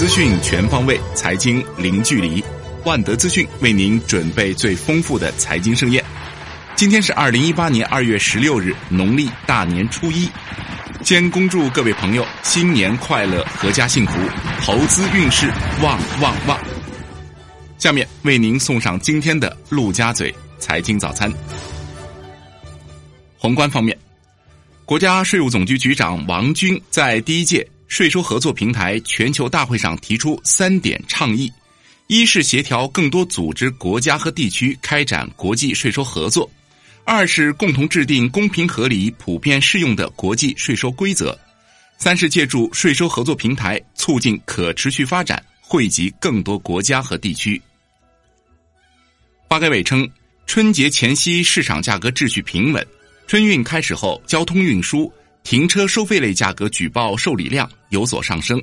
[0.00, 2.42] 资讯全方位，财经零距离。
[2.86, 6.02] 万德资讯为您准备最丰富的财经盛宴。
[6.74, 10.26] 今天是二零一八年二月十六日，农历大年初一。
[11.04, 14.12] 先恭祝各位朋友新年快乐，阖家幸福，
[14.62, 15.52] 投资运势
[15.82, 16.58] 旺旺旺。
[17.76, 21.30] 下面为您送上今天的陆家嘴财经早餐。
[23.36, 23.94] 宏观方面，
[24.86, 31.52] 国家税务总局局长王军在第一届税收合作平台全球大会上提出三点倡议。
[32.06, 36.48] 一是协调更多组织国家和地区开展国际税收合作；
[37.04, 41.36] 二是共同制定公平合理、普遍适用的国际税收规则；
[41.98, 47.60] 三是借助税收合作平台促进可持续发展，惠及更多国家和地区。
[49.48, 50.08] 发改委称，
[50.46, 52.86] 春节前夕市场价格秩序平稳，
[53.26, 55.12] 春运开始后，交通运输、
[55.42, 58.62] 停车收费类价格举报受理量有所上升，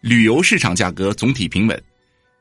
[0.00, 1.82] 旅游市场价格总体平稳。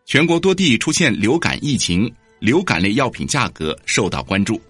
[0.06, 4.62] 全国多地出现流感疫情，流感类药品价格受到关注。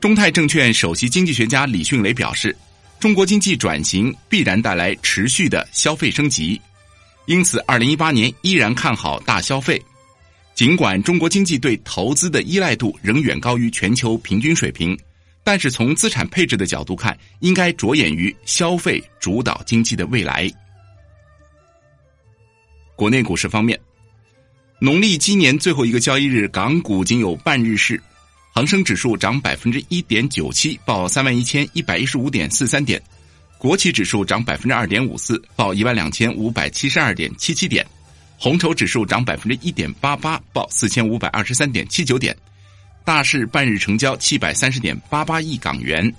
[0.00, 2.56] 中泰证券首席经济学家李迅雷表示，
[2.98, 6.60] 中国经济转型必然带来持续的消费升级，
[7.26, 9.80] 因此，二零一八年依然看好大消费。
[10.54, 14.98] 尽管中国经济对投资的依赖度仍远高于全球平均水平，
[15.44, 20.50] 但是从资产配置的角度看，应该着眼于消费主导经济的未来。
[22.94, 23.78] 国内股市方面，
[24.78, 28.00] 农历今年最后一个交易日，港股仅有半日市，
[28.52, 33.00] 恒生指数涨百分之一点九七，报三万一千一百一十五点四三点；
[33.58, 37.84] 国企指数涨百分之二点五四，报一万两千五百七十二点七七点；
[38.38, 42.36] 红筹指数涨百分之一点八八，报四千五百二十三点七九点。
[43.04, 46.12] 大市半日成交七百三十点八八亿港元。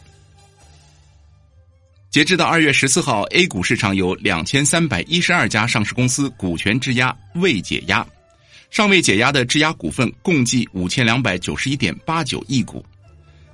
[2.09, 8.05] 截至到二月十四号，A 股市场有两千三百一十二家上市公司股权质押未解压，
[8.69, 12.85] 尚未解压的质押股份共计五千两百九十一点八九亿股，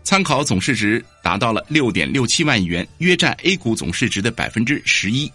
[0.04, 5.32] 参考总市值达到了六点六七万亿元，约占 A 股总市值的百分之十一。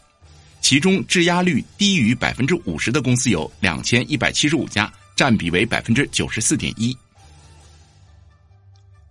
[0.60, 6.94] 其中质押率低于百分之五十的公司有两千一百七十五家，占比为百分之九十四点一。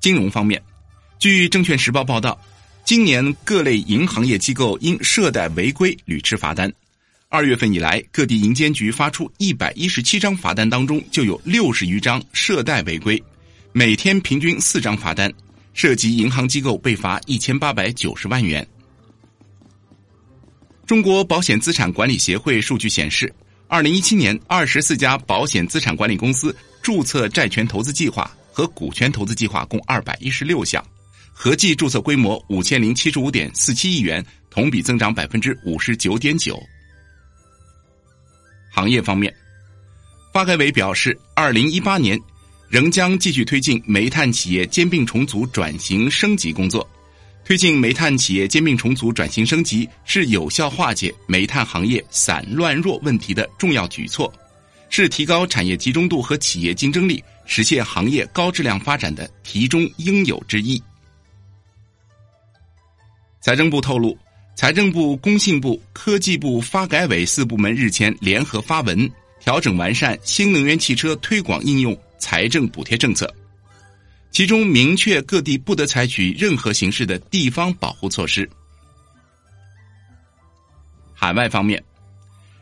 [0.03, 0.62] 金融方面，
[1.18, 2.38] 据证券时报报道。
[2.84, 6.69] 今年各类银行业机构因涉贷违规屡吃罚单，
[7.30, 13.24] 二月份以来，各地银监局发出一百一十七张罚单，当中就有六十余张涉贷违规，
[13.72, 15.31] 每天平均四张罚单，
[15.74, 18.68] 涉及银行机构被罚一千八百九十万元。
[20.85, 23.34] 中国保险资产管理协会数据显示，
[23.70, 30.81] 二零一七年二十四家保险资产管理公司注册债权投资计划和股权投资计划共二百一十六项。
[31.34, 36.62] 合计注册规模五千零七十五点四七亿元，同比增长百分之五十九点九。
[38.72, 39.34] 行业方面，
[40.31, 42.19] 发改委表示，二零一八年
[42.69, 46.88] 仍将继续推进煤炭企业兼并重组转型升级工作。
[47.46, 54.31] 推进煤炭企业兼并重组转型升级是有效化解煤炭行业散乱弱问题的重要举措，
[54.96, 60.80] 是提高产业集中度和企业竞争力、实现行业高质量发展的题中应有之义。
[63.42, 64.16] 财政部透露，
[64.56, 73.28] 财政部、工信部、科技部、发改委四部门日前联合发文，调整完善新能源汽车推广应用财政补贴政策，
[74.30, 78.48] 其中明确各地不得采取任何形式的地方保护措施。
[81.16, 81.84] 海外方面，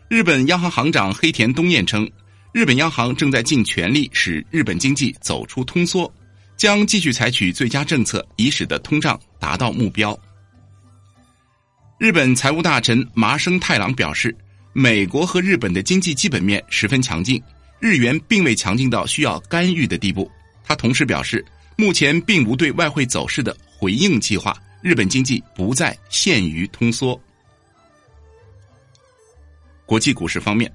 [0.08, 2.10] 日本央行行长黑田东彦称，
[2.54, 6.14] 日本央行正在尽全力使日本经济走出通缩，
[6.58, 10.18] 将继续采取最佳政策，以使得通胀达到目标。
[11.98, 14.36] 日本财务大臣麻生太郎表示，
[14.74, 17.42] 美国和日本的经济基本面十分强劲，
[17.80, 20.30] 日元并未强劲到需要干预的地步。
[20.62, 21.46] 他同时表示，
[21.78, 27.18] 目前并无对外汇走势的回应计划，日本经济不再陷于通缩。
[29.86, 30.72] 国际股市方面，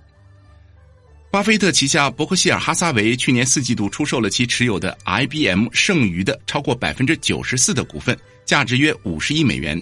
[1.30, 9.80] 巴菲特旗下伯克希尔哈撒韦去年四季度出售了其持有的 IBM 剩余的超过百分之九十四的股份，价值约五十亿美元。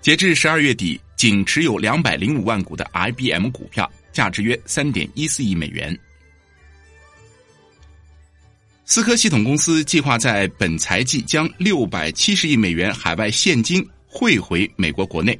[0.00, 5.96] 截至十二月底，仅持有两百零五万股的 IBM 股票，价值约三点一四亿美元。
[8.84, 15.38] 思科系统公司计划在本财季将六百七十亿美元海外现金汇回美国国内，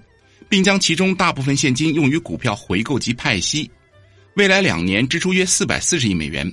[0.48, 3.68] 并将其中大部分现金用于股票回购及派息，
[4.38, 6.50] 未来两年支出约四百四十亿美元。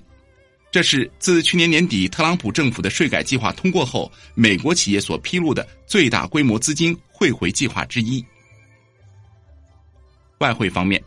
[0.71, 8.25] 这是自去年年底特朗普政府的税改计划通过后，美国企业所披露的最大规模资金汇回计划之一。
[10.39, 10.99] 外汇方面，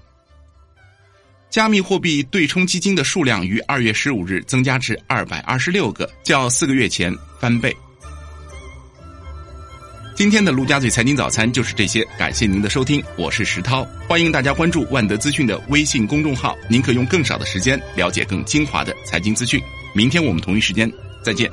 [1.51, 7.77] 加密货币对冲基金的数量于二月十五日增加至二百二十六个，较四个月前翻倍。
[10.19, 19.63] 今天的陆家嘴财经早餐就是这些，感谢您的收听，我是石涛，欢迎大家关注万德资讯的微信公众号，您可用更少的时间了解更精华的财经资讯。
[19.95, 20.93] 明天我们同一时间
[21.23, 21.49] 再见。